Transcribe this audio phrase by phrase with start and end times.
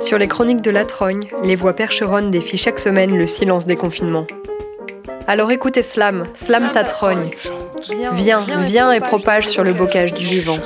[0.00, 3.76] Sur les chroniques de la Trogne, les voix percheronnes défient chaque semaine le silence des
[3.76, 4.26] confinements.
[5.26, 7.30] Alors écoutez Slam, Slam ta trogne.
[8.12, 10.58] Viens, viens et propage sur le bocage du vivant.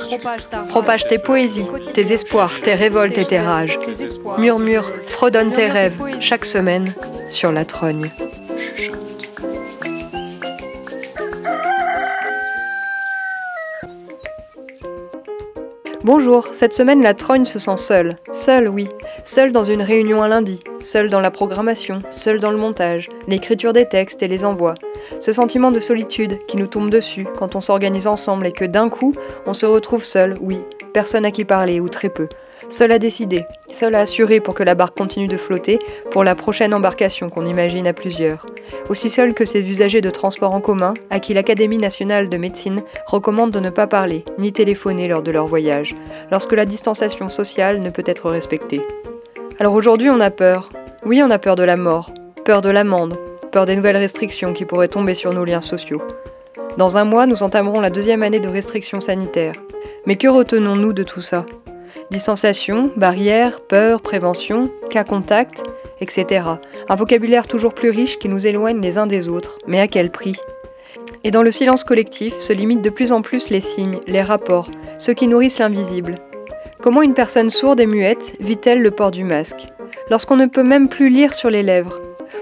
[0.67, 3.79] Propage tes poésies, tes espoirs, tes révoltes et tes rages.
[4.37, 6.93] Murmure, fredonne tes rêves, chaque semaine,
[7.29, 8.11] sur la trogne.
[16.11, 18.15] Bonjour, cette semaine la trogne se sent seule.
[18.31, 18.87] Seule, oui.
[19.25, 23.73] Seule dans une réunion un lundi, seule dans la programmation, seule dans le montage, l'écriture
[23.73, 24.73] des textes et les envois.
[25.19, 28.89] Ce sentiment de solitude qui nous tombe dessus quand on s'organise ensemble et que d'un
[28.89, 29.13] coup,
[29.45, 30.57] on se retrouve seul, oui,
[30.93, 32.27] personne à qui parler ou très peu.
[32.67, 35.79] Seul à décider, seul à assurer pour que la barque continue de flotter
[36.11, 38.45] pour la prochaine embarcation qu'on imagine à plusieurs.
[38.89, 42.83] Aussi seul que ces usagers de transport en commun à qui l'Académie nationale de médecine
[43.07, 45.95] recommande de ne pas parler ni téléphoner lors de leur voyage,
[46.31, 48.81] lorsque la distanciation sociale ne peut être respectée.
[49.59, 50.69] Alors aujourd'hui on a peur.
[51.05, 52.11] Oui on a peur de la mort,
[52.43, 53.15] peur de l'amende,
[53.51, 56.01] peur des nouvelles restrictions qui pourraient tomber sur nos liens sociaux.
[56.77, 59.55] Dans un mois, nous entamerons la deuxième année de restrictions sanitaires.
[60.05, 61.45] Mais que retenons-nous de tout ça?
[62.11, 65.63] Distanciation, barrières, peur, prévention, cas contact,
[66.01, 66.45] etc.
[66.87, 70.11] Un vocabulaire toujours plus riche qui nous éloigne les uns des autres, mais à quel
[70.11, 70.35] prix?
[71.23, 74.69] Et dans le silence collectif se limitent de plus en plus les signes, les rapports,
[74.97, 76.15] ceux qui nourrissent l'invisible.
[76.81, 79.67] Comment une personne sourde et muette vit-elle le port du masque?
[80.09, 81.99] Lorsqu'on ne peut même plus lire sur les lèvres.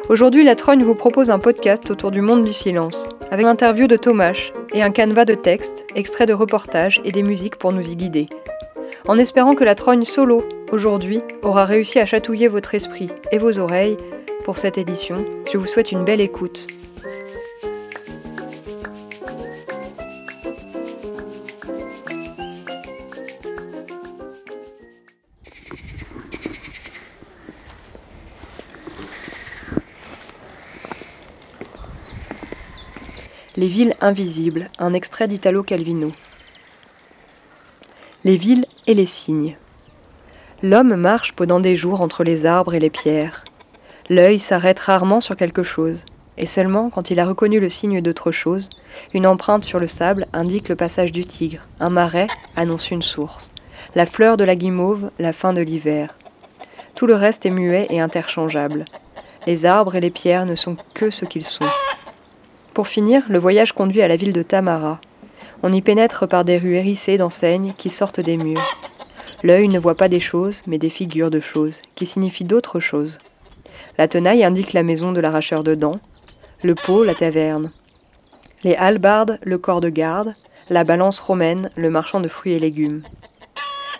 [0.10, 3.98] Aujourd'hui, la Trogne vous propose un podcast autour du monde du silence, avec l'interview de
[3.98, 4.38] Thomas
[4.74, 8.30] et un canevas de textes, extraits de reportages et des musiques pour nous y guider
[9.08, 13.60] en espérant que la trogne solo, aujourd'hui, aura réussi à chatouiller votre esprit et vos
[13.60, 13.98] oreilles
[14.44, 15.26] pour cette édition.
[15.52, 16.68] Je vous souhaite une belle écoute.
[33.58, 36.12] Les villes invisibles, un extrait d'Italo Calvino.
[38.28, 39.56] Les villes et les cygnes.
[40.62, 43.46] L'homme marche pendant des jours entre les arbres et les pierres.
[44.10, 46.04] L'œil s'arrête rarement sur quelque chose,
[46.38, 48.70] et seulement quand il a reconnu le signe d'autre chose,
[49.14, 52.28] une empreinte sur le sable indique le passage du tigre, un marais
[52.58, 53.50] annonce une source,
[53.96, 56.18] la fleur de la guimauve, la fin de l'hiver.
[56.96, 58.84] Tout le reste est muet et interchangeable.
[59.46, 61.72] Les arbres et les pierres ne sont que ce qu'ils sont.
[62.74, 65.00] Pour finir, le voyage conduit à la ville de Tamara,
[65.64, 68.62] on y pénètre par des rues hérissées d'enseignes qui sortent des murs.
[69.44, 73.20] L'œil ne voit pas des choses, mais des figures de choses, qui signifient d'autres choses.
[73.98, 76.00] La tenaille indique la maison de l'arracheur de dents,
[76.64, 77.72] le pot, la taverne.
[78.64, 80.36] Les halbardes, le corps de garde,
[80.70, 83.04] la balance romaine, le marchand de fruits et légumes.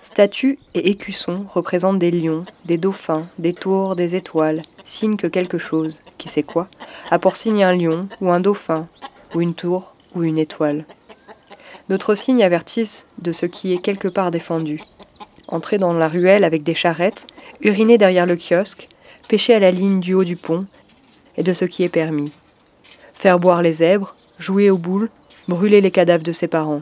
[0.02, 5.58] Statues et écussons représentent des lions, des dauphins, des tours, des étoiles, signe que quelque
[5.58, 6.68] chose, qui sait quoi,
[7.12, 8.88] a pour signe un lion, ou un dauphin,
[9.36, 10.86] ou une tour, ou une étoile.
[11.90, 14.82] D'autres signes avertissent de ce qui est quelque part défendu.
[15.48, 17.28] Entrer dans la ruelle avec des charrettes,
[17.62, 18.90] uriner derrière le kiosque,
[19.30, 20.66] pêcher à la ligne du haut du pont,
[21.38, 22.32] et de ce qui est permis.
[23.14, 25.10] Faire boire les zèbres, jouer aux boules,
[25.48, 26.82] brûler les cadavres de ses parents.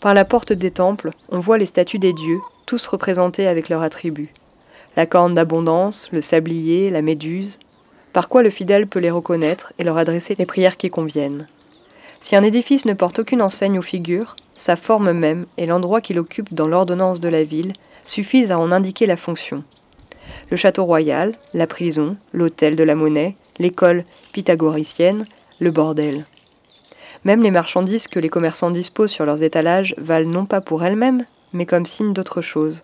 [0.00, 3.82] Par la porte des temples, on voit les statues des dieux, tous représentés avec leurs
[3.82, 4.32] attributs.
[4.96, 7.58] La corne d'abondance, le sablier, la méduse,
[8.12, 11.46] par quoi le fidèle peut les reconnaître et leur adresser les prières qui conviennent.
[12.20, 16.18] Si un édifice ne porte aucune enseigne ou figure, sa forme même et l'endroit qu'il
[16.18, 17.72] occupe dans l'ordonnance de la ville
[18.04, 19.64] suffisent à en indiquer la fonction.
[20.50, 25.26] Le château royal, la prison, l'hôtel de la monnaie, l'école pythagoricienne,
[25.60, 26.26] le bordel.
[27.24, 31.24] Même les marchandises que les commerçants disposent sur leurs étalages valent non pas pour elles-mêmes,
[31.52, 32.82] mais comme signe d'autre chose.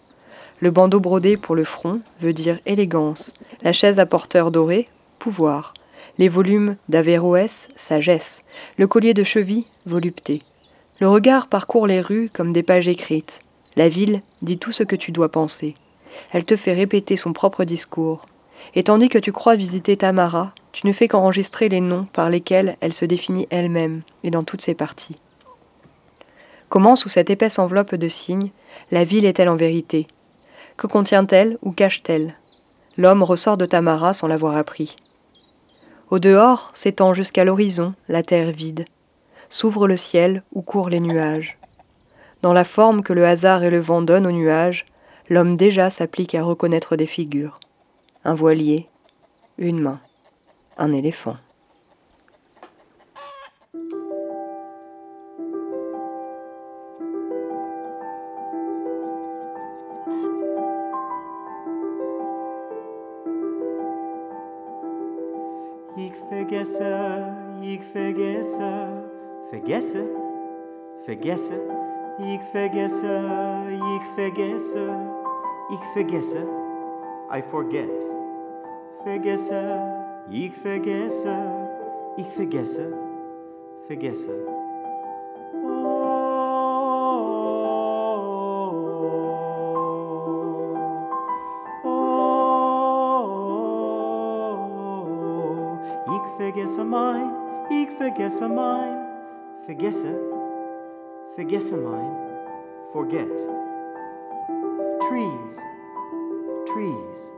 [0.60, 5.74] Le bandeau brodé pour le front veut dire élégance, la chaise à porteur doré, pouvoir,
[6.18, 8.42] les volumes d'Averroès, sagesse,
[8.78, 10.42] le collier de cheville, volupté.
[11.00, 13.40] Le regard parcourt les rues comme des pages écrites.
[13.76, 15.74] La ville dit tout ce que tu dois penser.
[16.32, 18.26] Elle te fait répéter son propre discours.
[18.74, 22.76] Et tandis que tu crois visiter Tamara, tu ne fais qu'enregistrer les noms par lesquels
[22.80, 25.18] elle se définit elle-même et dans toutes ses parties.
[26.70, 28.50] Comment, sous cette épaisse enveloppe de signes,
[28.90, 30.08] la ville est-elle en vérité?
[30.76, 32.34] Que contient-elle ou cache-t-elle?
[32.96, 34.96] L'homme ressort de Tamara sans l'avoir appris.
[36.08, 38.84] Au dehors s'étend jusqu'à l'horizon la terre vide.
[39.48, 41.58] S'ouvre le ciel où courent les nuages.
[42.42, 44.86] Dans la forme que le hasard et le vent donnent aux nuages,
[45.28, 47.58] l'homme déjà s'applique à reconnaître des figures.
[48.24, 48.88] Un voilier,
[49.58, 50.00] une main,
[50.78, 51.36] un éléphant.
[69.86, 70.04] vergesse,
[71.04, 71.54] vergesse,
[72.18, 73.22] ik vergesse,
[73.94, 74.86] ik vergesse,
[75.68, 76.46] ik vergesse,
[77.36, 78.06] I forget.
[79.02, 79.80] Vergesse,
[80.28, 81.36] ik vergesse,
[82.16, 82.92] ik vergesse,
[83.86, 84.30] vergesse.
[85.64, 86.14] Oh,
[91.84, 91.94] oh,
[94.84, 97.30] oh, ik vergesse mijn,
[97.68, 99.05] ik vergesse mijn
[99.66, 100.14] vergesse,
[101.34, 102.16] vergesse mein,
[102.92, 103.36] forget.
[105.08, 105.60] Trees,
[106.66, 107.32] trees.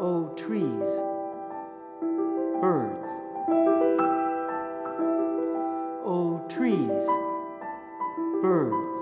[0.00, 0.88] Oh, trees,
[2.62, 3.10] birds.
[6.04, 7.06] Oh, trees,
[8.40, 9.00] birds.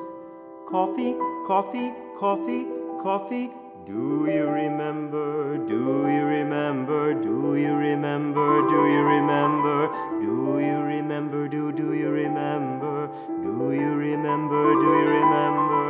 [0.69, 1.15] Coffee,
[1.47, 2.67] coffee, coffee,
[3.01, 3.51] coffee
[3.87, 5.59] do you remember?
[5.59, 7.13] Do you remember?
[7.13, 8.63] Do you remember?
[8.63, 9.89] Do you remember?
[10.21, 11.49] Do you remember?
[11.49, 13.09] Do do you remember?
[13.43, 14.75] Do you remember?
[14.75, 15.85] Do you remember?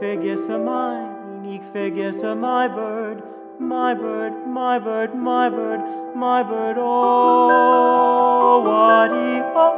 [0.00, 3.22] Vergesse mine, ich vergesse my bird,
[3.58, 5.80] my bird, my bird, my bird,
[6.14, 6.76] my bird.
[6.78, 9.74] Oh, waddy, oh,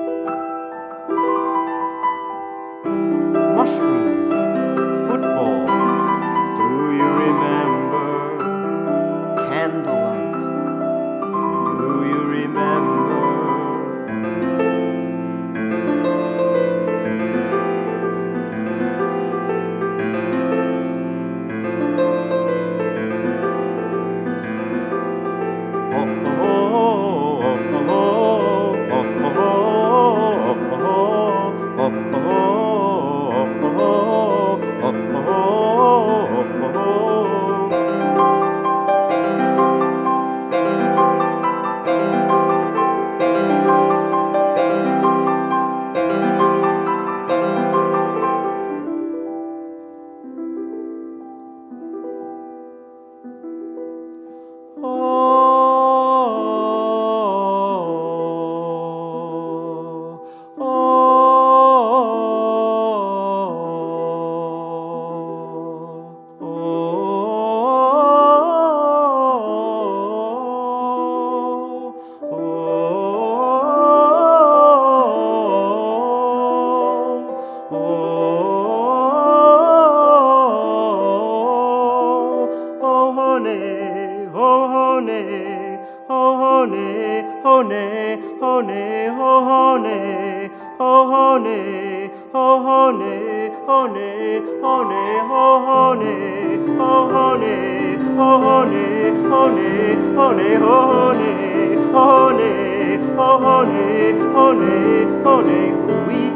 [104.51, 105.75] ole, ole,
[106.09, 106.30] oui.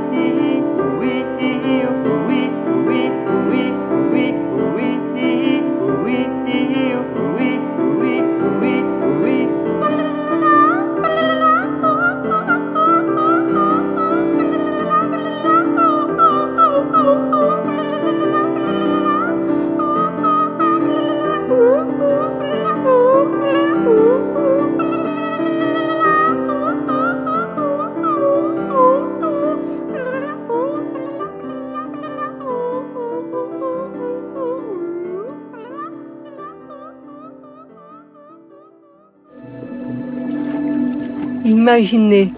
[41.74, 42.32] Imaginez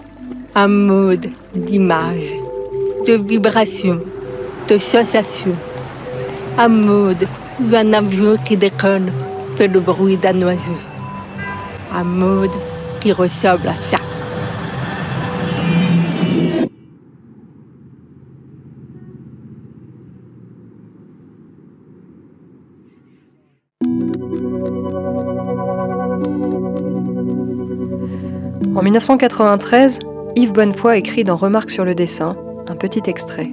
[0.55, 2.33] un mode d'images,
[3.05, 4.01] de vibrations,
[4.67, 5.55] de sensations.
[6.57, 7.27] Un mode
[7.61, 9.11] où un avion qui déconne
[9.55, 10.79] fait le bruit d'un oiseau.
[11.93, 12.55] Un mode
[12.99, 13.96] qui ressemble à ça.
[28.75, 29.99] En 1993,
[30.35, 32.35] Yves Bonnefoy écrit dans Remarques sur le dessin
[32.67, 33.49] un petit extrait.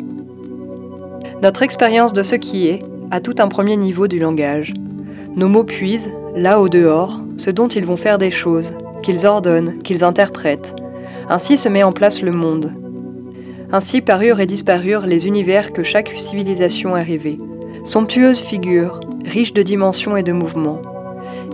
[1.43, 4.75] Notre expérience de ce qui est a tout un premier niveau du langage.
[5.37, 9.79] Nos mots puisent, là au dehors, ce dont ils vont faire des choses, qu'ils ordonnent,
[9.83, 10.75] qu'ils interprètent.
[11.29, 12.73] Ainsi se met en place le monde.
[13.73, 17.41] Ainsi parurent et disparurent les univers que chaque civilisation a rêvés.
[17.85, 20.83] Somptueuses figures, riches de dimensions et de mouvements,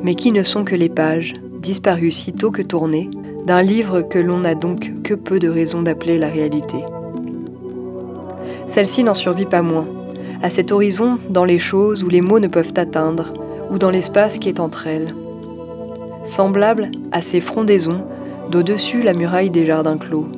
[0.02, 3.10] mais qui ne sont que les pages, disparues si tôt que tournées,
[3.46, 6.78] d'un livre que l'on n'a donc que peu de raisons d'appeler la réalité.
[8.66, 9.86] Celle-ci n'en survit pas moins,
[10.42, 13.32] à cet horizon dans les choses où les mots ne peuvent atteindre,
[13.70, 15.14] ou dans l'espace qui est entre elles.
[16.24, 18.02] Semblable à ces frondaisons
[18.50, 20.28] d'au-dessus la muraille des jardins clos.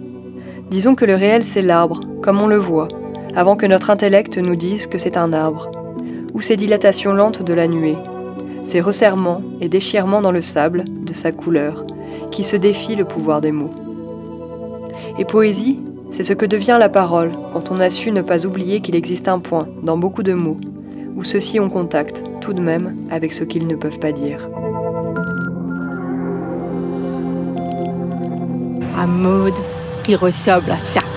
[0.71, 2.89] Disons que le réel c'est l'arbre, comme on le voit,
[3.35, 5.71] avant que notre intellect nous dise que c'est un arbre,
[6.35, 7.97] ou ces dilatations lentes de la nuée,
[8.65, 11.85] ces resserrements et déchirements dans le sable de sa couleur,
[12.33, 13.71] qui se défie le pouvoir des mots.
[15.19, 15.79] Et poésie,
[16.11, 19.29] c'est ce que devient la parole quand on a su ne pas oublier qu'il existe
[19.29, 20.59] un point, dans beaucoup de mots,
[21.17, 24.49] où ceux-ci ont contact, tout de même, avec ce qu'ils ne peuvent pas dire.
[28.99, 29.59] Un mode
[30.03, 31.12] qui ressemble à ça.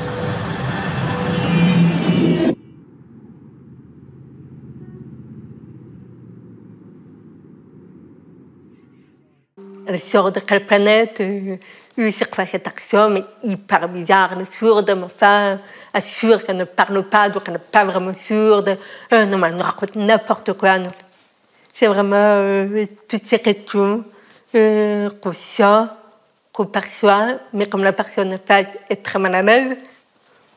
[9.97, 11.57] Sort de quelle planète euh,
[11.97, 15.59] C'est quoi cette action Mais hyper bizarre, est sourde, mais enfin,
[15.93, 18.77] assure, ça ne parle pas, donc elle n'est pas vraiment sourde.
[19.13, 20.77] Euh, non, mais nous raconte n'importe quoi.
[21.73, 24.05] C'est vraiment euh, toutes ces questions
[24.55, 25.87] euh, qu'on sent,
[26.53, 29.75] qu'on perçoit, mais comme la personne est très mal à l'aise,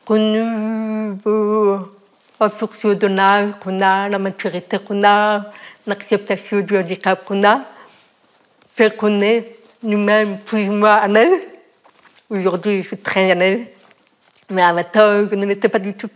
[0.05, 1.77] qu'on euh,
[2.39, 5.45] en fonction de l'âge qu'on a, la maturité qu'on a,
[5.85, 7.61] l'acceptation du handicap qu'on a,
[8.87, 11.41] qu'on est nous-mêmes plus ou moins à l'aise.
[12.29, 13.67] Aujourd'hui, je suis très à l'aise,
[14.49, 16.09] mais à 20 ans, je ne l'étais pas du tout.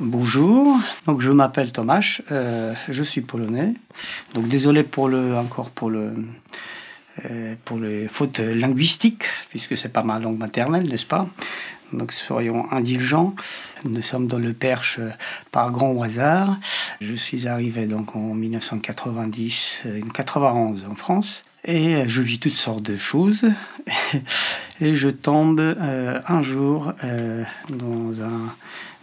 [0.00, 3.74] Bonjour, donc je m'appelle Tomasz, euh, je suis polonais.
[4.32, 6.12] Donc désolé pour le encore pour le
[7.28, 11.26] euh, pour les fautes linguistiques puisque c'est pas ma langue maternelle, n'est-ce pas?
[11.92, 13.34] Donc soyons indulgents.
[13.84, 15.10] Nous sommes dans le Perche euh,
[15.52, 16.58] par grand hasard.
[17.00, 21.42] Je suis arrivé donc en 1990, euh, 91 en France.
[21.64, 23.44] Et je vis toutes sortes de choses.
[24.80, 28.50] Et je tombe euh, un jour euh, dans une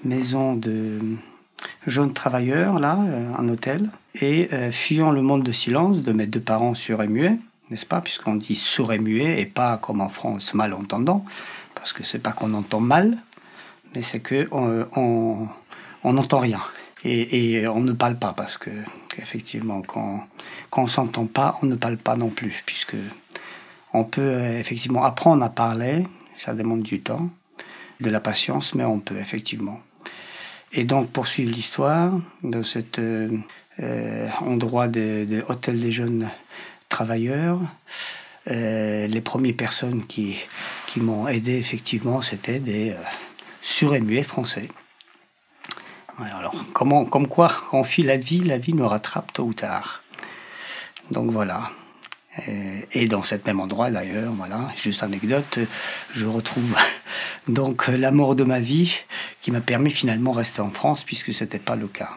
[0.03, 0.99] maison de
[1.87, 3.89] jeunes travailleurs, là, euh, un hôtel.
[4.15, 8.01] Et euh, fuyant le monde de silence de mes deux parents sourds et n'est-ce pas?
[8.01, 11.25] Puisqu'on dit sourd et muet et pas comme en France malentendant.
[11.85, 13.15] Parce que c'est pas qu'on entend mal,
[13.93, 15.47] mais c'est que on,
[16.03, 16.59] on, n'entend rien.
[17.03, 18.71] Et, on ne parle pas parce que
[19.07, 20.27] qu'effectivement quand,
[20.71, 22.95] quand on s'entend pas, on ne parle pas non plus puisque
[23.93, 27.29] on peut euh, effectivement apprendre à parler, ça demande du temps,
[28.01, 29.79] de la patience, mais on peut effectivement.
[30.73, 33.29] Et donc poursuivre l'histoire de cet euh,
[33.79, 36.31] euh, endroit de, hôtel des jeunes
[36.89, 37.59] travailleurs.
[38.49, 40.37] Euh, les premières personnes qui,
[40.95, 43.03] qui m'ont aidé effectivement, c'était des euh,
[43.61, 44.69] surés muets français.
[46.17, 49.53] Alors, comment, comme quoi, quand on file la vie, la vie nous rattrape tôt ou
[49.53, 50.03] tard.
[51.11, 51.69] Donc voilà.
[52.47, 55.59] Et, et dans cet même endroit d'ailleurs, voilà, juste anecdote,
[56.13, 56.73] je retrouve
[57.49, 58.95] donc la mort de ma vie
[59.41, 62.11] qui m'a permis finalement de rester en France puisque ce n'était pas le cas.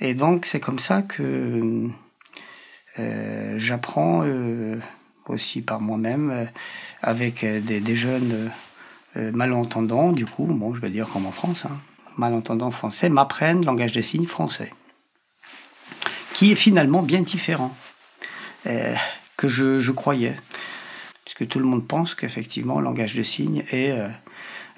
[0.00, 1.88] Et donc c'est comme ça que
[2.98, 4.78] euh, j'apprends euh,
[5.28, 6.44] aussi par moi-même euh,
[7.02, 8.50] avec euh, des, jeunes
[9.16, 11.78] euh, malentendants, du coup, bon, je vais dire comme en France, hein,
[12.16, 14.72] malentendants français, m'apprennent le langage des signes français,
[16.32, 17.74] qui est finalement bien différent
[19.36, 20.34] que je, croyais.
[21.24, 23.94] Parce que tout le monde pense qu'effectivement, le langage des signes est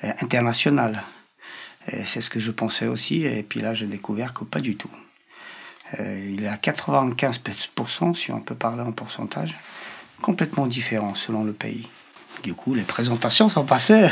[0.03, 1.05] international.
[2.05, 4.91] C'est ce que je pensais aussi, et puis là, j'ai découvert que pas du tout.
[6.01, 9.57] Il est à 95%, si on peut parler en pourcentage,
[10.23, 11.89] complètement différent selon le pays.
[12.43, 14.09] Du coup, les présentations sont passées.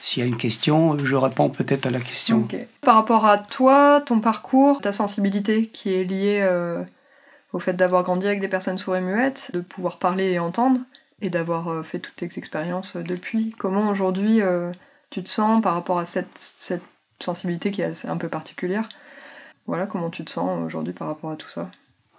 [0.00, 2.46] S'il y a une question, je réponds peut-être à la question.
[2.82, 6.82] Par rapport à toi, ton parcours, ta sensibilité qui est liée euh,
[7.52, 10.80] au fait d'avoir grandi avec des personnes sourdes et muettes, de pouvoir parler et entendre,
[11.20, 14.40] et d'avoir euh, fait toutes tes expériences euh, depuis, comment aujourd'hui
[15.10, 16.84] tu te sens par rapport à cette, cette
[17.20, 18.88] sensibilité qui est un peu particulière?
[19.66, 21.70] Voilà, comment tu te sens aujourd'hui par rapport à tout ça?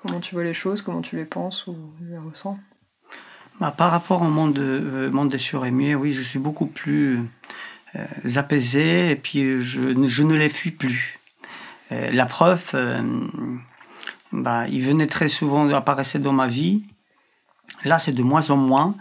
[0.01, 2.59] Comment tu vois les choses, comment tu les penses ou les ressens?
[3.59, 6.39] Bah, par rapport au monde, de, euh, monde des sourds et muets, oui, je suis
[6.39, 7.29] beaucoup plus
[7.95, 11.19] euh, apaisé et puis je, je ne les fuis plus.
[11.91, 13.27] Euh, la preuve, euh,
[14.31, 16.83] bah, il venait très souvent, apparaissait dans ma vie.
[17.83, 18.95] Là, c'est de moins en moins.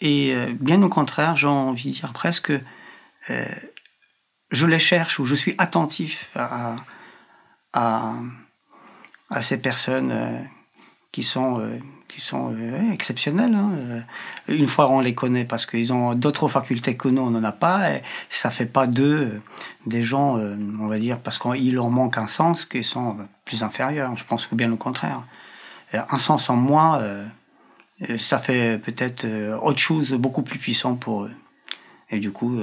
[0.00, 2.52] Et bien au contraire, j'ai envie de dire presque,
[3.28, 6.76] je les cherche ou je suis attentif à,
[7.74, 8.14] à,
[9.42, 10.48] ces personnes
[11.12, 11.60] qui sont,
[12.10, 13.54] qui sont euh, exceptionnelles.
[13.54, 13.72] hein.
[13.76, 14.00] Euh,
[14.48, 17.52] Une fois, on les connaît parce qu'ils ont d'autres facultés que nous, on n'en a
[17.52, 17.94] pas.
[17.94, 19.40] Et ça fait pas d'eux euh,
[19.86, 20.36] des gens,
[20.80, 24.16] on va dire, parce qu'il leur manque un sens, qui sont plus inférieurs.
[24.16, 25.22] Je pense que bien au contraire.
[25.92, 27.26] Un sens en moins, euh,
[28.18, 29.26] ça fait peut-être
[29.62, 31.32] autre chose beaucoup plus puissant pour eux.
[32.10, 32.60] Et du coup,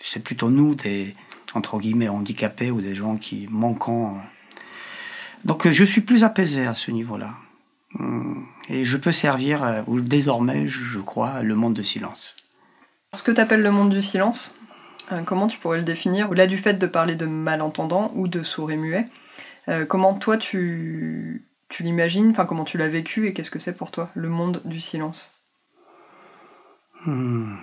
[0.00, 1.14] c'est plutôt nous, des
[1.54, 4.16] entre guillemets handicapés ou des gens qui manquons.
[4.16, 4.20] euh.
[5.44, 7.30] Donc je suis plus apaisé à ce niveau-là.
[7.98, 12.34] Hum, Et je peux servir, euh, ou désormais, je crois, le monde de silence.
[13.12, 14.56] Ce que tu appelles le monde du silence,
[15.12, 16.30] euh, comment tu pourrais le définir?
[16.30, 19.06] Au-delà du fait de parler de malentendants ou de sourds et muets,
[19.68, 22.30] euh, comment toi tu, tu l'imagines?
[22.30, 25.32] Enfin, comment tu l'as vécu et qu'est-ce que c'est pour toi, le monde du silence?
[27.06, 27.56] Hmm.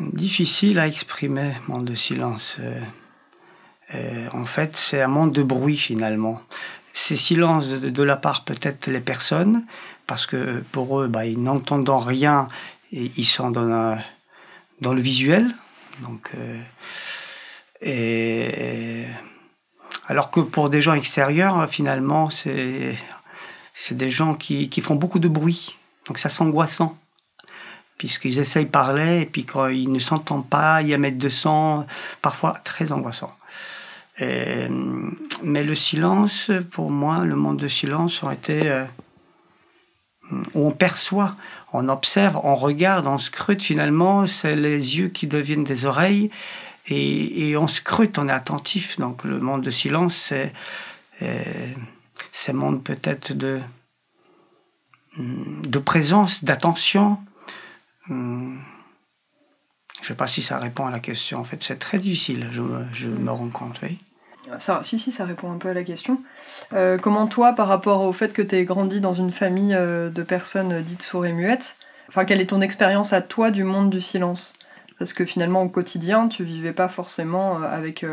[0.00, 2.58] Difficile à exprimer, monde de silence.
[3.94, 6.40] Euh, en fait, c'est un monde de bruit finalement.
[6.94, 9.64] C'est silence de, la part peut-être les personnes,
[10.06, 12.46] parce que pour eux, bah, ils n'entendent rien
[12.92, 13.96] et ils sont dans,
[14.80, 15.54] dans le visuel.
[16.00, 16.30] Donc,
[17.84, 19.04] euh,
[20.08, 22.96] alors que pour des gens extérieurs, finalement, c'est
[23.92, 25.76] des gens qui, font beaucoup de bruit.
[26.06, 26.98] Donc ça c'est angoissant
[27.96, 31.18] puisqu'ils essayent de parler et puis quand ils ne s'entendent pas, il y a mettre
[31.18, 31.86] de sang,
[32.20, 33.32] parfois très angoissant.
[34.18, 34.68] Et,
[35.42, 38.84] mais le silence, pour moi, le monde de silence aurait été euh,
[40.54, 41.36] on perçoit,
[41.72, 46.30] on observe, on regarde, on scrute finalement, c'est les yeux qui deviennent des oreilles
[46.88, 48.98] et, on scrute, on est attentif.
[48.98, 50.52] Donc le monde de silence, c'est
[51.22, 51.72] euh,
[52.48, 53.60] un monde peut-être de,
[55.16, 57.18] de présence, d'attention.
[60.02, 61.38] Je ne sais pas si ça répond à la question.
[61.38, 63.78] En fait, c'est très difficile, je, me- rends compte.
[63.84, 63.98] Oui.
[64.58, 66.20] ça, Si, si, ça répond un peu à la question.
[66.72, 70.10] Euh, comment toi, par rapport au fait que tu aies grandi dans une famille euh,
[70.10, 71.76] de personnes dites sourdes et muettes,
[72.08, 74.54] enfin, quelle est ton expérience à toi du monde du silence?
[74.98, 78.04] Parce que finalement, au quotidien, tu vivais pas forcément euh, avec.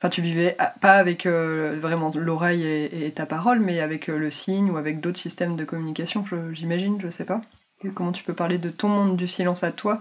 [0.00, 4.76] Enfin, tu vivais pas avec vraiment l'oreille et, ta parole, mais avec le signe ou
[4.76, 7.40] avec d'autres systèmes de communication, j'imagine, je sais pas.
[7.84, 10.00] Et comment tu peux parler de ton monde du silence à toi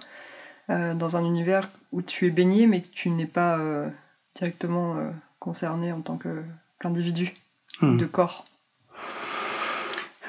[0.70, 3.90] euh, dans un univers où tu es baigné, mais que tu n'es pas euh,
[4.36, 7.34] directement euh, concerné en tant qu'individu
[7.82, 7.98] Hmm.
[7.98, 8.46] de corps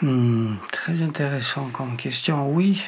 [0.03, 2.53] Hmm, très intéressant comme question.
[2.53, 2.85] Oui,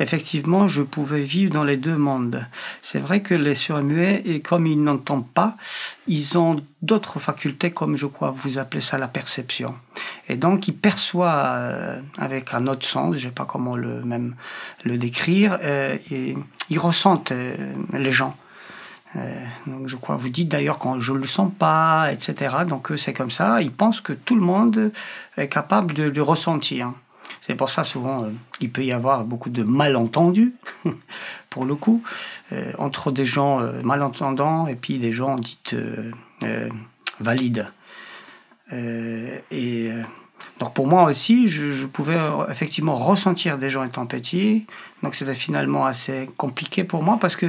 [0.00, 2.46] effectivement, je pouvais vivre dans les deux mondes.
[2.82, 5.56] C'est vrai que les surmuets, et comme ils n'entendent pas,
[6.06, 9.74] ils ont d'autres facultés, comme je crois vous appelez ça la perception.
[10.28, 14.02] Et donc, ils perçoivent euh, avec un autre sens, je ne sais pas comment le
[14.02, 14.34] même
[14.84, 16.34] le décrire, euh, et
[16.70, 17.54] ils ressentent euh,
[17.92, 18.36] les gens.
[19.66, 22.58] Donc je crois, vous dites d'ailleurs quand je le sens pas, etc.
[22.68, 23.60] Donc c'est comme ça.
[23.60, 24.92] Ils pensent que tout le monde
[25.36, 26.92] est capable de le ressentir.
[27.40, 30.54] C'est pour ça souvent euh, il peut y avoir beaucoup de malentendus,
[31.50, 32.02] pour le coup,
[32.52, 36.10] euh, entre des gens euh, malentendants et puis des gens dites euh,
[36.42, 36.68] euh,
[37.18, 37.66] valides.
[38.72, 40.02] Euh, et euh,
[40.58, 44.66] donc pour moi aussi, je, pouvais euh, effectivement ressentir des gens étant petits.
[45.02, 47.46] Donc c'était finalement assez compliqué pour moi parce que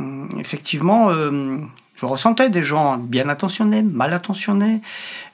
[0.00, 1.58] Hum, effectivement, euh,
[1.94, 4.80] je ressentais des gens bien attentionnés, mal attentionnés,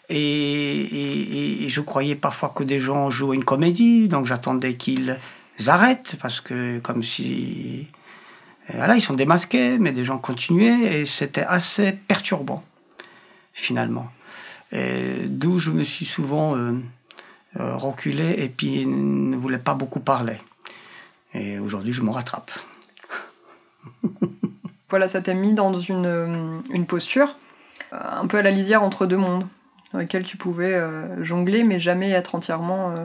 [0.09, 5.19] et, je croyais parfois que des gens jouaient une comédie, donc j'attendais qu'ils
[5.67, 7.89] arrêtent, parce que comme si...
[8.73, 12.65] Voilà, ils sont démasqués, mais des gens continuaient, et c'était assez perturbant,
[13.53, 14.11] finalement.
[14.73, 16.73] D'où je me suis souvent euh,
[17.61, 20.37] euh, reculé, et puis ne voulais pas beaucoup parler.
[21.33, 22.51] Et aujourd'hui, je me rattrape.
[24.89, 27.37] Voilà, ça t'a mis dans une, euh, posture
[27.93, 29.47] euh, un peu à la lisière entre deux mondes,
[29.93, 33.05] dans lesquels tu pouvais euh, jongler, mais jamais être entièrement euh,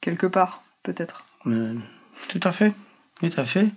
[0.00, 1.24] quelque part, peut-être.
[1.46, 1.74] Euh,
[2.28, 2.72] tout à fait,
[3.20, 3.68] tout à fait.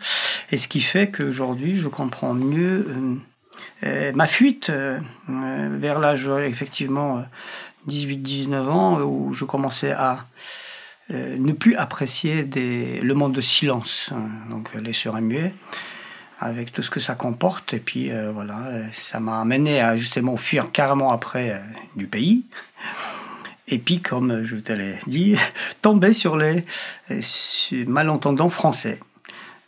[0.52, 2.88] Et ce qui fait qu'aujourd'hui, je comprends mieux
[3.84, 4.72] ma fuite
[5.28, 7.24] vers l'âge, effectivement,
[7.88, 10.26] 18-19 ans, où je commençais à
[11.10, 15.54] ne plus apprécier le monde de silence, hein, donc les sur muet
[16.40, 17.74] avec tout ce que ça comporte.
[17.74, 18.60] Et puis voilà,
[18.94, 21.62] ça m'a amené à justement fuir carrément après
[21.96, 22.46] du pays.
[23.72, 25.36] Et puis, comme je te l'ai dit,
[25.82, 26.64] tomber sur les
[27.88, 29.00] malentendants français,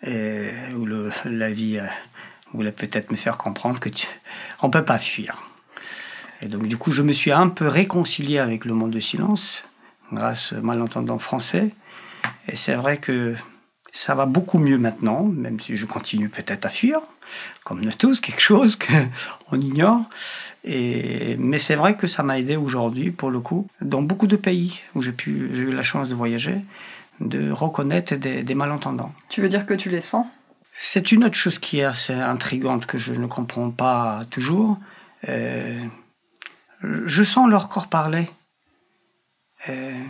[0.03, 0.87] et où
[1.25, 1.85] la vie euh,
[2.53, 4.07] voulait peut-être me faire comprendre que tu,
[4.61, 5.37] on peut pas fuir.
[6.41, 9.63] Et donc, du coup, je me suis un peu réconcilié avec le monde de silence
[10.11, 11.69] grâce aux malentendants français.
[12.47, 13.35] Et c'est vrai que
[13.91, 17.01] ça va beaucoup mieux maintenant, même si je continue peut-être à fuir,
[17.63, 20.03] comme nous tous, quelque chose qu'on ignore.
[20.63, 24.37] Et, mais c'est vrai que ça m'a aidé aujourd'hui, pour le coup, dans beaucoup de
[24.37, 26.55] pays où j'ai eu la chance de voyager,
[27.19, 29.13] de reconnaître des, malentendants.
[29.29, 30.25] Tu veux dire que tu les sens?
[30.73, 34.79] C'est une autre chose qui est assez intrigante que je ne comprends pas toujours.
[35.27, 35.83] Euh,
[36.81, 38.29] je sens leur corps parler.
[39.69, 40.03] Euh,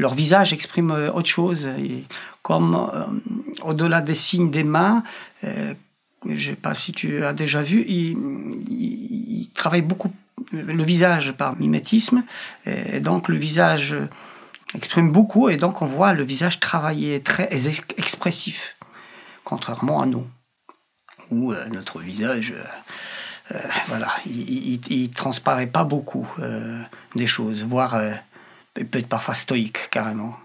[0.00, 1.68] leur visage exprime autre chose.
[2.42, 3.04] Comme euh,
[3.62, 5.04] au-delà des signes des mains,
[5.44, 5.74] euh,
[6.26, 10.10] je ne sais pas si tu as déjà vu, il, travaille beaucoup
[10.52, 12.24] le visage par mimétisme,
[12.64, 13.94] et donc le visage
[14.74, 17.48] exprime beaucoup, et donc on voit le visage travailler très
[17.98, 18.76] expressif,
[19.44, 20.26] contrairement à nous,
[21.30, 22.54] où euh, notre visage,
[23.88, 26.26] voilà, il, ne transparaît pas beaucoup
[27.16, 28.00] des choses, voire
[28.74, 30.36] peut être parfois stoïque carrément.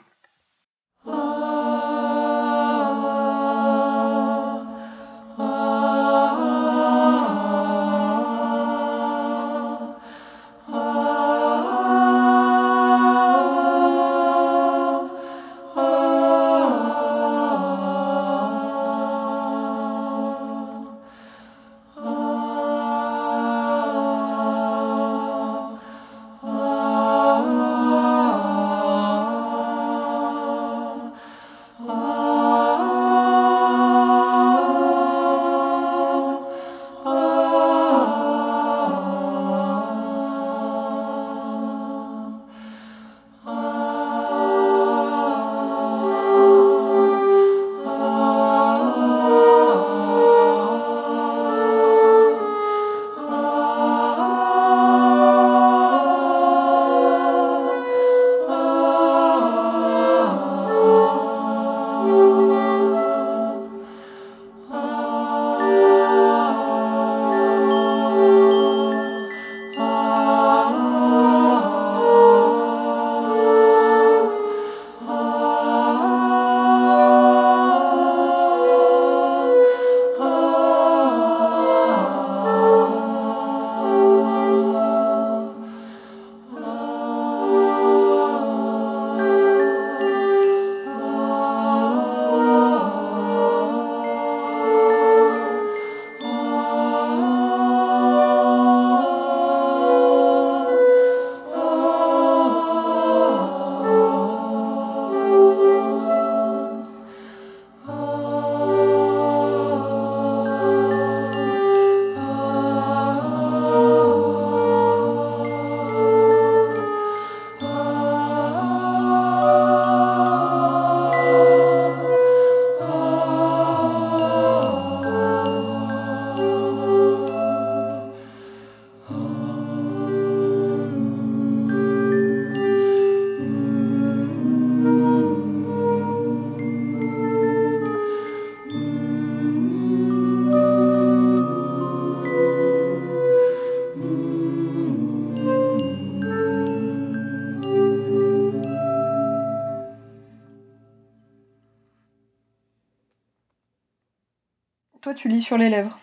[155.16, 156.00] Tu lis sur les lèvres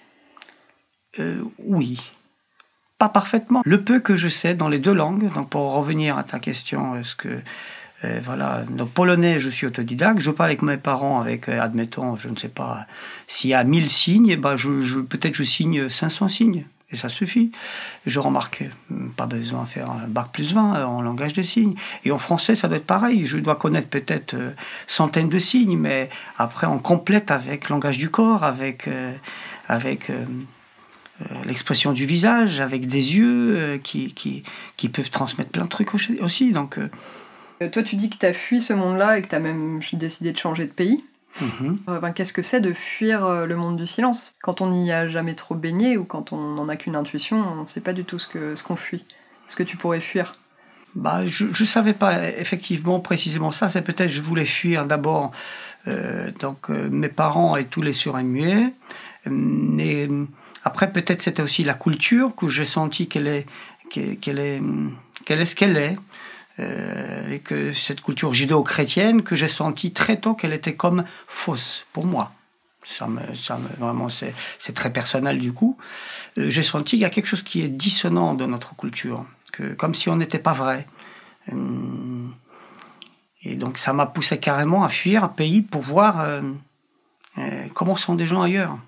[1.19, 2.13] euh, Oui.
[2.99, 3.63] Pas parfaitement.
[3.65, 6.97] Le peu que je sais dans les deux langues, donc pour revenir à ta question,
[6.97, 7.41] est-ce que.
[8.05, 10.21] Euh, voilà, donc polonais, je suis autodidacte.
[10.21, 12.87] Je parle avec mes parents, avec, euh, admettons, je ne sais pas,
[13.29, 14.57] s'il y a 1000 signes, eh ben
[15.09, 16.65] peut-être je signe 500 signes.
[16.93, 17.51] Et ça suffit.
[18.05, 18.65] Je remarque,
[19.17, 21.75] pas besoin de faire un bac plus 20 en langage des signes.
[22.05, 23.27] Et en français, ça doit être pareil.
[23.27, 24.51] Je dois connaître peut-être euh,
[24.87, 29.15] centaines de signes, mais après, on complète avec langage du corps, avec, euh,
[29.69, 30.25] avec euh,
[31.47, 34.43] l'expression du visage, avec des yeux qui, qui,
[34.77, 36.53] qui, peuvent transmettre plein de trucs aussi.
[36.53, 36.79] Donc,
[37.73, 40.33] Toi, tu dis que tu as fui ce monde-là et que tu as même décidé
[40.33, 41.05] de changer de pays.
[41.89, 44.35] Euh, ben, Qu'est-ce que c'est de fuir euh, le monde du silence?
[44.43, 47.63] Quand on n'y a jamais trop baigné ou quand on n'en a qu'une intuition, on
[47.63, 49.05] ne sait pas du tout ce qu'on ce qu'on fuit.
[49.47, 50.37] Ce que tu pourrais fuir?
[50.95, 53.69] Bah, je ne savais pas effectivement précisément ça.
[53.69, 55.33] C'est peut-être je voulais fuir d'abord
[55.89, 58.73] euh, donc mes parents et tous les sourds muets.
[59.27, 60.09] Mais
[60.65, 63.47] après peut-être c'était aussi la culture que j'ai senti qu'elle est
[63.91, 64.63] qu'elle qu'elle est
[65.25, 65.97] qu'elle est ce qu'elle est.
[66.59, 71.87] Euh, et que cette culture judéo-chrétienne que j'ai senti très tôt qu'elle était comme fausse
[71.95, 72.31] pour moi.
[72.85, 75.79] Ça me, ça me, vraiment, c'est très personnel du coup.
[76.37, 79.73] Euh, j'ai senti qu'il y a quelque chose qui est dissonant dans notre culture, que,
[79.75, 80.87] comme si on n'était pas vrai.
[81.51, 82.35] Hum,
[83.45, 86.43] Et donc ça m'a poussé carrément à fuir un pays pour voir euh,
[87.39, 88.79] euh, comment sont des gens ailleurs.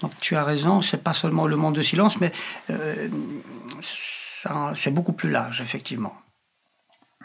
[0.00, 2.32] Donc tu as raison, c'est pas seulement le monde de silence, mais
[2.70, 3.08] euh,
[4.74, 6.14] c'est beaucoup plus large, effectivement.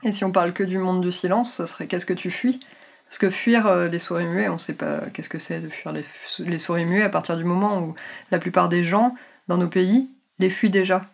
[0.05, 2.59] Et si on parle que du monde du silence, ce serait qu'est-ce que tu fuis?
[3.05, 5.69] Parce que fuir euh, les souris muets, on ne sait pas qu'est-ce que c'est de
[5.69, 6.03] fuir les,
[6.39, 7.95] les souris muets à partir du moment où
[8.31, 9.15] la plupart des gens
[9.47, 11.05] dans nos pays les fuient déjà,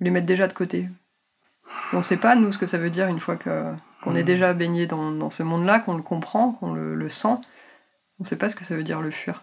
[0.00, 0.88] les mettent déjà de côté.
[1.92, 4.22] On ne sait pas, nous, ce que ça veut dire une fois que- qu'on est
[4.24, 7.36] déjà baigné dans, dans ce monde-là, qu'on le comprend, qu'on le, le sent.
[8.18, 9.42] On ne sait pas ce que ça veut dire le fuir.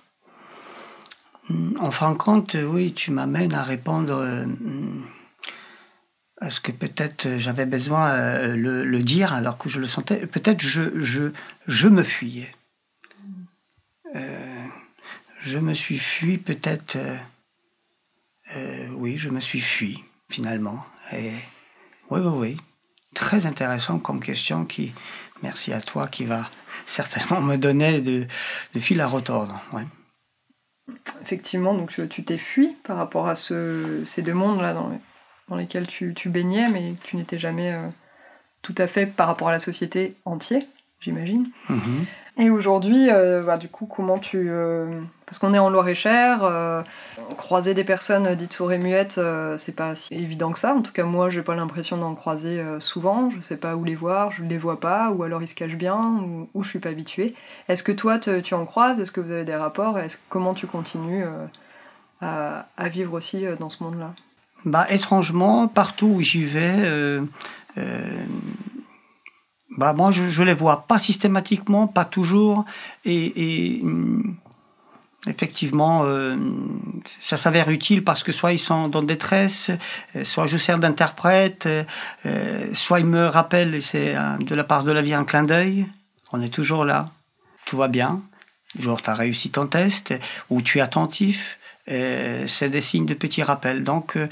[1.50, 4.46] Hum, En fin de compte, oui, tu m'amènes à répondre euh,
[6.42, 9.86] hum, à ce que peut-être euh, j'avais besoin euh, le, dire alors que je le
[9.88, 10.26] sentais.
[10.28, 11.32] Peut-être je, je,
[11.68, 12.52] je me fuyais.
[14.16, 14.66] Euh,
[15.42, 16.98] je me suis fui peut-être.
[18.56, 20.86] euh, oui, je me suis fui finalement.
[21.14, 21.32] Oui,
[22.10, 22.58] oui, oui.
[23.14, 24.94] Très intéressant comme question qui,
[25.44, 26.50] merci à toi, qui va
[26.86, 28.26] certainement me donner de,
[28.74, 29.62] de fil à retordre.
[29.74, 29.86] Ouais.
[31.22, 34.74] Effectivement, donc tu t'es fui par rapport à ce- ces deux mondes-là
[35.52, 37.82] dans lesquels tu, tu baignais, mais tu n'étais jamais euh,
[38.62, 40.64] tout à fait par rapport à la société entière,
[41.02, 41.50] j'imagine.
[41.70, 42.06] Mhm.
[42.38, 44.50] Et aujourd'hui, euh, bah, du coup, comment tu...
[44.50, 46.82] euh, parce qu'on est en Loire-et-Cher, euh,
[47.38, 49.20] croiser des personnes dites sourdes et muettes,
[49.58, 50.74] c'est pas si évident que ça.
[50.74, 53.30] En tout cas, moi, j'ai pas l'impression d'en croiser souvent.
[53.32, 55.76] Je sais pas où les voir, je les vois pas, ou alors ils se cachent
[55.76, 57.36] bien, ou, ou je suis pas habituée.
[57.68, 59.02] Est-ce que toi, te- tu en croises?
[59.02, 60.00] Est-ce que vous avez des rapports?
[60.00, 61.26] Est-ce Comment tu continues
[62.22, 64.14] à, à vivre aussi dans ce monde-là?
[64.66, 67.24] Bah, étrangement, partout où j'y vais, euh,
[67.78, 68.26] euh,
[69.78, 72.66] bah, moi, je les vois pas systématiquement, pas toujours.
[73.04, 74.36] Et, hum,
[75.26, 76.36] effectivement, euh,
[77.20, 79.72] ça s'avère utile parce que soit ils sont dans détresse,
[80.24, 81.68] soit je sers d'interprète,
[82.74, 85.88] soit ils me rappellent, c'est de la part de la vie un clin d'œil.
[86.32, 87.10] On est toujours là,
[87.66, 88.22] tout va bien.
[88.80, 90.14] Genre, tu as réussi ton test,
[90.50, 91.60] ou tu es attentif.
[92.48, 93.84] C'est des signes de petits rappels.
[93.84, 94.28] Donc, euh,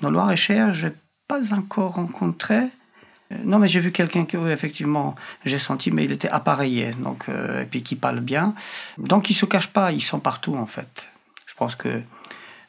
[0.00, 0.94] dans Loire-et-Cher, je n'ai
[1.28, 2.56] pas encore rencontré.
[2.56, 7.28] Euh, non, mais j'ai vu quelqu'un que, effectivement, j'ai senti, mais il était appareillé, donc,
[7.28, 8.54] euh, et puis qui parle bien.
[8.98, 11.08] Donc, ils ne se cachent pas, ils sont partout, en fait.
[11.46, 12.02] Je pense que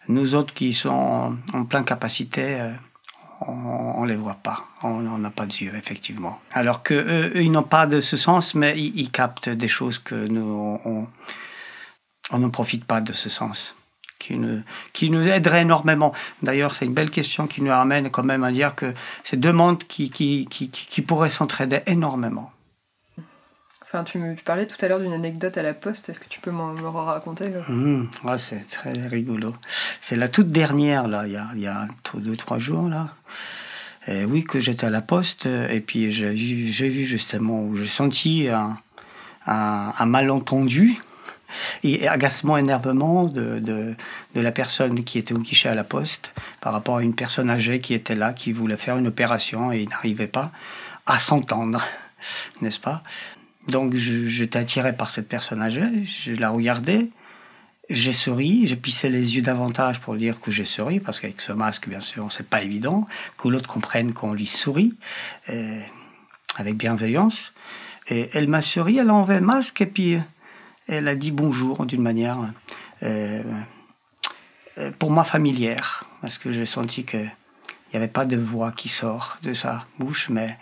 [0.07, 2.59] nous autres qui sont en pleine capacité,
[3.41, 4.67] on ne les voit pas.
[4.83, 6.39] On n'a pas d'yeux, effectivement.
[6.51, 10.13] Alors que eux, ils n'ont pas de ce sens, mais ils, captent des choses que
[10.13, 10.79] nous,
[12.31, 13.75] on ne profite pas de ce sens
[14.25, 14.61] qui nous,
[14.93, 16.13] qui nous aiderait énormément.
[16.43, 19.53] D'ailleurs, c'est une belle question qui nous amène quand même à dire que c'est deux
[19.53, 22.51] mondes qui, qui, qui, qui- qui pourraient s'entraider énormément.
[23.83, 26.09] Enfin, tu me parlais tout à l'heure d'une anecdote à la poste.
[26.09, 29.53] Est-ce que tu peux m'en me raconter Mmh, ouais, c'est très rigolo.
[30.01, 33.09] C'est la toute dernière, là, il y a, il y a deux, trois jours, là.
[34.07, 37.87] Et oui, que j'étais à la poste, et puis j'ai vu, vu justement, où j'ai
[37.87, 38.77] senti un,
[39.47, 40.99] un, un malentendu
[41.83, 43.95] et agacement, énervement de, de,
[44.41, 47.79] la personne qui était au guichet à la poste par rapport à une personne âgée
[47.79, 50.51] qui était là, qui voulait faire une opération et n'arrivait pas
[51.05, 51.81] à s'entendre,
[52.61, 53.03] n'est-ce pas?
[53.67, 57.09] Donc j'étais attiré par cette personne âgée, je la regardais,
[57.89, 61.51] j'ai souri, j'ai pissé les yeux davantage pour dire que j'ai souri, parce qu'avec ce
[61.51, 64.95] masque, bien sûr, c'est pas évident, que l'autre comprenne qu'on lui sourit,
[65.49, 65.79] euh,
[66.57, 67.53] avec bienveillance.
[68.07, 70.19] Et elle m'a souri, elle a enlevé le masque, et puis
[70.87, 72.37] elle a dit bonjour d'une manière,
[73.03, 73.43] euh,
[74.77, 78.71] euh, pour moi, familière, parce que j'ai senti que il n'y avait pas de voix
[78.71, 80.57] qui sort de sa bouche, mais,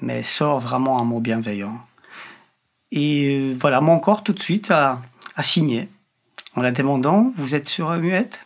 [0.00, 1.80] mais sort vraiment un mot bienveillant.
[2.90, 5.00] Et euh, voilà, mon corps tout de suite a,
[5.36, 5.88] a signé
[6.56, 8.40] en la demandant Vous êtes sur muette?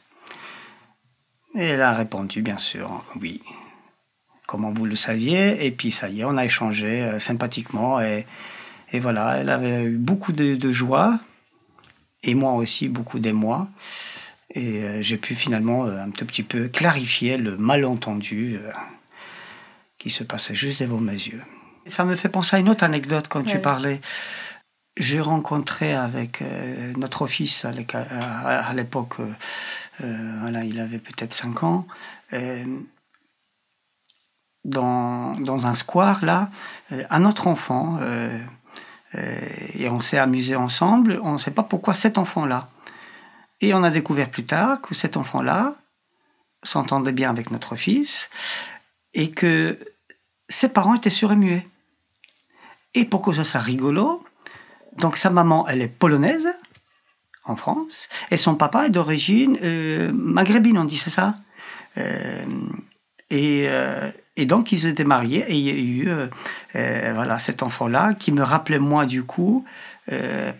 [1.54, 3.40] Et elle a répondu Bien sûr, oui.
[4.46, 5.64] Comment vous le saviez?
[5.64, 8.00] Et puis ça y est, on a échangé sympathiquement.
[8.00, 8.26] Et,
[8.92, 11.18] et voilà, elle avait eu beaucoup de, de joie,
[12.22, 13.68] et moi aussi beaucoup d'émoi.
[14.50, 18.70] Et euh, j'ai pu finalement euh, un tout petit peu clarifier le malentendu euh,
[19.98, 21.42] qui se passait juste devant mes yeux.
[21.86, 24.00] Ça me fait penser à une autre anecdote quand tu parlais.
[24.96, 26.42] j'ai rencontré avec
[26.96, 29.14] notre fils à l'époque,
[30.00, 31.86] voilà, il avait peut-être 5 ans,
[34.64, 36.50] dans, dans, un square, là,
[36.90, 38.00] un autre enfant,
[39.14, 42.68] et on s'est amusé ensemble, on ne sait pas pourquoi cet enfant-là.
[43.60, 45.74] Et on a découvert plus tard que cet enfant-là
[46.62, 48.28] s'entendait bien avec notre fils
[49.14, 49.78] et que
[50.48, 51.66] ses parents étaient sur et.
[52.94, 54.24] Et pour que ça rigolo,
[54.98, 56.54] donc sa maman, elle est polonaise,
[57.44, 61.36] en France, et son papa est d'origine euh, maghrébine, on dit, c'est ça?
[61.96, 62.44] Euh,
[63.30, 68.14] et, euh, et, donc ils étaient mariés, et il y a eu voilà, cet enfant-là
[68.14, 69.64] qui me rappelait moi du coup,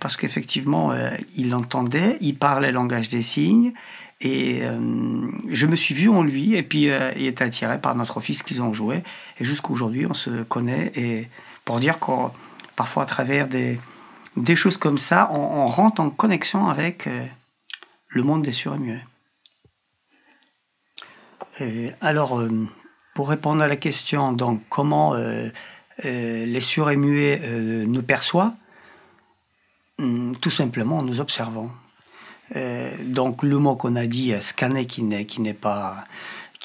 [0.01, 0.93] parce qu'effectivement,
[1.37, 3.73] il entendait, il parlait langage des signes,
[4.21, 4.63] et
[5.49, 8.63] je me suis vu en lui, et puis il était attiré par notre fils qu'ils
[8.63, 9.03] ont joué.
[9.39, 10.91] Et jusqu'à aujourd'hui, on se connaît.
[10.95, 11.29] Et
[11.65, 12.13] pour dire que
[12.77, 13.79] parfois, à travers des,
[14.37, 17.27] des choses comme ça, on, rentre en connexion avec euh,
[18.09, 19.05] le monde des surmuets.
[21.59, 21.95] et muets.
[22.01, 22.69] alors, euh,
[23.17, 25.49] pour répondre à la question, donc, comment euh,
[26.05, 28.53] les surmuets et muets nous perçoivent,
[29.99, 31.71] hmm, tout simplement en nous observant.
[33.03, 36.05] donc, le mot qu'on a dit, scanner, qui n'est pas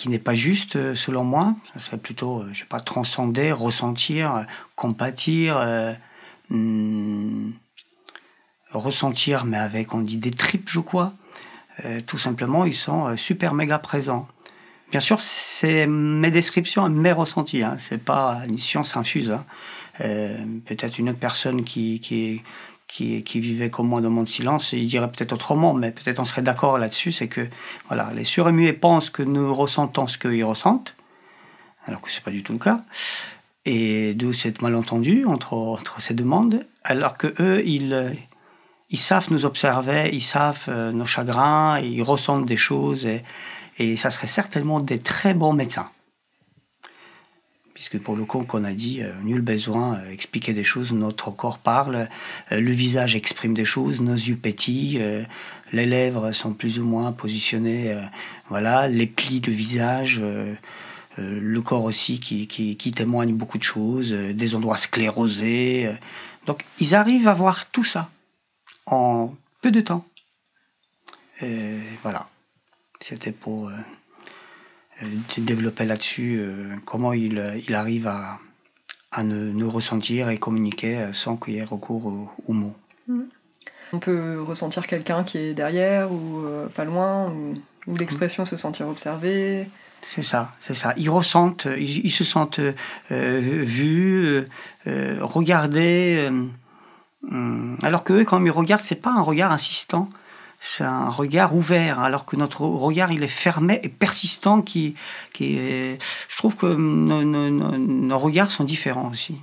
[0.02, 1.56] qui n'est pas juste, euh, selon moi.
[1.74, 4.44] Ça serait plutôt, euh, je sais pas, transcender, ressentir, euh,
[4.76, 5.64] compatir,
[6.50, 7.52] hmm,
[8.72, 11.14] ressentir, mais avec, on dit, des tripes, je crois.
[12.06, 14.28] tout simplement, ils sont super méga présents.
[14.92, 17.64] Bien sûr, c'est mes descriptions, mes ressentis.
[17.64, 17.78] Hein.
[17.80, 19.32] C'est pas une science infuse.
[19.32, 19.46] Hein.
[20.66, 22.42] Peut-être une autre personne qui, qui,
[22.92, 26.42] qui, vivait comme moi dans mon silence, il dirait peut-être autrement, mais peut-être on serait
[26.42, 27.48] d'accord là-dessus, c'est que
[27.88, 30.96] voilà, les surémués pensent que nous ressentons ce qu'ils ressentent,
[31.88, 32.84] alors que c'est pas du tout le cas.
[33.66, 38.18] Et d'où cette malentendu entre, entre ces demandes, alors que eux, ils,
[38.90, 43.24] ils savent nous observer, ils savent euh, nos chagrins, ils ressentent des choses, et,
[43.78, 45.90] et ça serait certainement des très bons médecins
[47.82, 51.58] puisque pour le coup, qu'on a dit, euh, nul besoin d'expliquer des choses, notre corps
[51.58, 52.10] parle,
[52.52, 55.24] euh, le visage exprime des choses, nos yeux pétillent, euh,
[55.74, 58.00] les lèvres sont plus ou moins positionnées,
[58.50, 60.22] voilà, les plis de visage,
[61.18, 65.90] le corps aussi qui, qui, qui, témoigne beaucoup de choses, des endroits sclérosés.
[66.46, 68.10] donc ils arrivent à voir tout ça
[68.86, 70.06] en peu de temps.
[71.40, 72.28] Voilà,
[73.02, 73.72] c'était pour
[75.38, 78.40] de développer là-dessus euh, comment il, euh, il, arrive à,
[79.12, 82.76] à nous, ressentir et communiquer euh, sans qu'il y ait recours aux, mots.
[83.94, 87.56] On peut ressentir quelqu'un qui est derrière ou pas loin, ou,
[88.00, 89.68] l'expression se sentir observé.
[90.02, 90.94] C'est ça, c'est ça.
[90.98, 92.62] Ils ressentent, ils, se sentent
[93.10, 94.48] vus,
[94.86, 96.30] regardés.
[97.84, 100.10] alors que eux, quand ils regardent, c'est pas un regard insistant
[100.64, 104.62] c'est un regard ouvert, alors que notre regard il est fermé et persistant.
[104.62, 104.94] Qui,
[105.34, 109.42] qui Je trouve que nos, regards sont différents aussi.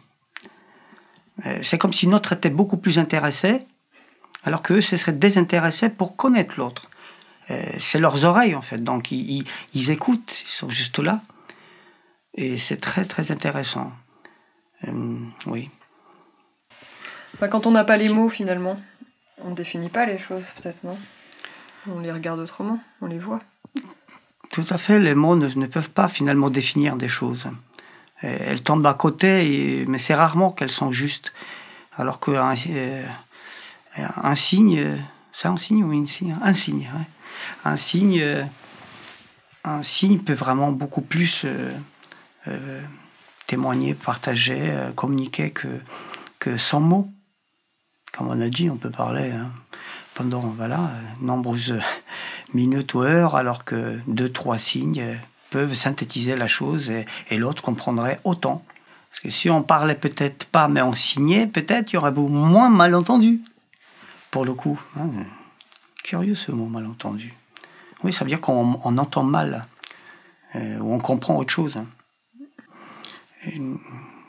[1.44, 3.66] Euh, c'est comme si notre était beaucoup plus intéressé,
[4.44, 6.88] alors qu'eux se seraient désintéressés pour connaître l'autre.
[7.50, 11.20] Euh, c'est leurs oreilles en fait, donc ils, ils, écoutent, ils sont juste là.
[12.34, 13.92] Et c'est très très intéressant.
[14.86, 15.68] Euh, oui.
[17.40, 18.78] Bah, quand on n'a pas les mots finalement.
[19.44, 20.98] On définit pas les choses, peut-être, non?
[21.86, 23.40] On les regarde autrement, on les voit.
[24.50, 27.48] Tout à fait, les mots ne, peuvent pas finalement définir des choses.
[28.20, 31.32] Elles tombent à côté, mais c'est rarement qu'elles sont justes.
[31.96, 33.06] Alors qu'un euh,
[33.96, 34.98] un signe,
[35.32, 36.36] c'est un signe ou une signe?
[36.42, 36.88] Un signe,
[37.64, 38.46] Un signe,
[39.64, 41.72] un signe peut vraiment beaucoup plus euh,
[42.48, 42.82] euh,
[43.46, 45.68] témoigner, partager, communiquer que,
[46.38, 47.12] que sans mots
[48.12, 49.50] comme on a dit, on peut parler hein,
[50.14, 50.90] pendant voilà,
[51.20, 51.78] nombreuses
[52.54, 55.18] minutes ou heures, alors que deux, trois signes
[55.50, 57.06] peuvent synthétiser la chose et,
[57.36, 58.64] l'autre comprendrait autant.
[59.10, 62.28] Parce que si on parlait peut-être pas, mais on signait, peut-être il y aurait beaucoup
[62.28, 63.40] moins malentendu.
[64.30, 64.78] Pour le coup.
[64.98, 65.08] Hein.
[66.04, 67.34] Curieux ce mot malentendu.
[68.04, 69.66] Oui, ça veut dire qu'on entend mal,
[70.54, 71.78] euh, ou on comprend autre chose.
[71.78, 71.86] Hein.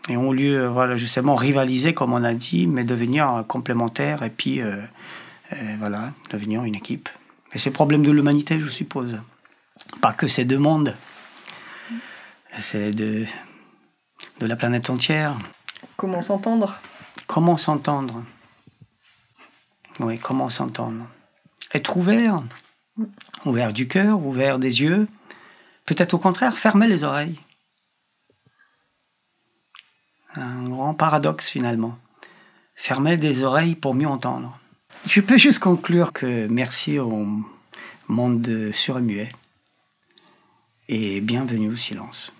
[0.09, 4.29] Et on lieu euh, voilà, justement rivaliser, comme on a dit, mais devenir complémentaire et
[4.29, 4.81] puis euh,
[5.53, 7.09] euh, voilà, devenir une équipe.
[7.53, 9.21] Et c'est le problème de l'humanité, je suppose.
[10.01, 10.95] Pas que ces deux mondes,
[12.59, 13.25] c'est de,
[14.39, 15.35] de la planète entière.
[15.95, 16.79] Comment s'entendre?
[17.27, 18.23] Comment s'entendre?
[19.99, 21.05] Oui, comment s'entendre?
[21.73, 22.43] Être ouvert,
[23.45, 25.07] ouvert du cœur, ouvert des yeux.
[25.85, 27.39] Peut-être au contraire, fermer les oreilles
[30.39, 31.97] un grand paradoxe finalement.
[32.75, 34.57] fermer des oreilles pour mieux entendre.
[35.05, 37.27] Je peux juste conclure que merci au
[38.07, 39.31] monde surmuet
[40.87, 42.31] et bienvenue au silence.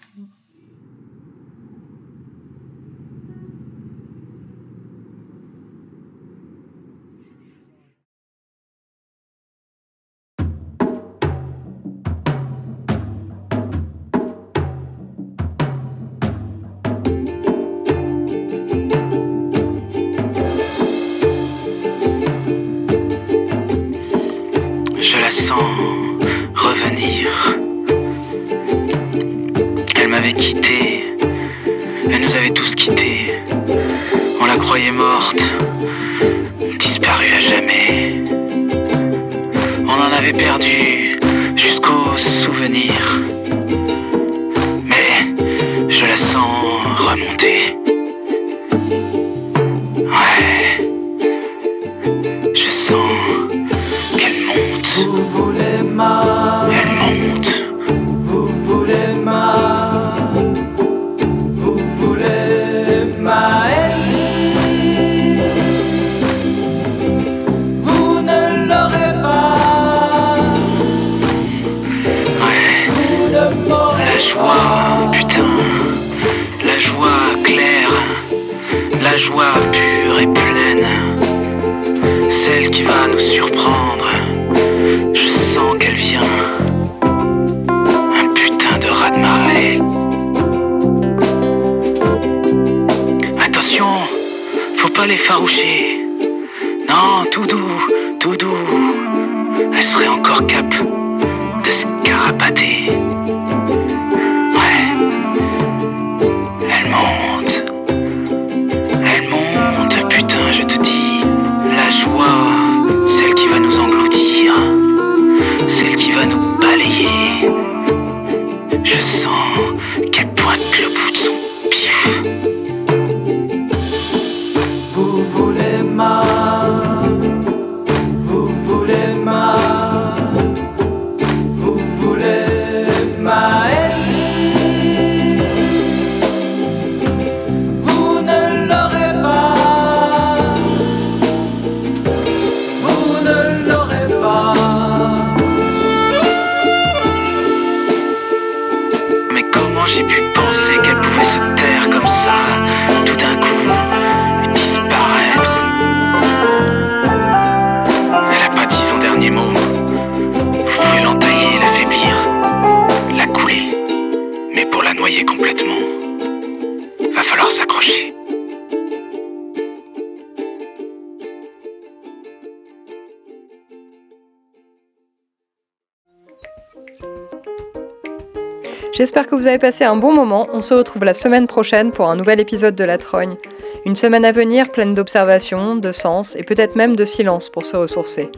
[179.00, 180.50] J'espère que vous avez passé un bon moment.
[180.52, 183.38] On se retrouve la semaine prochaine pour un nouvel épisode de La Trogne.
[183.86, 187.78] Une semaine à venir pleine d'observations, de sens et peut-être même de silence pour se
[187.78, 188.30] ressourcer.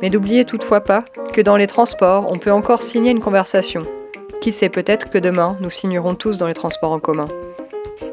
[0.00, 1.02] Mais n'oubliez toutefois pas
[1.32, 3.82] que dans les transports, on peut encore signer une conversation.
[4.40, 7.26] Qui sait peut-être que demain, nous signerons tous dans les transports en commun.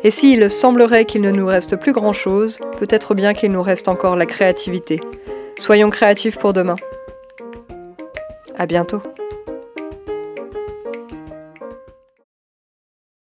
[0.04, 4.16] Et s'il semblerait qu'il ne nous reste plus grand-chose, peut-être bien qu'il nous reste encore
[4.16, 5.02] la créativité.
[5.60, 6.78] Soyons créatifs pour demain.
[8.58, 9.04] À bientôt.